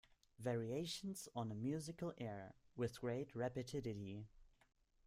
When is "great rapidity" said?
3.01-4.25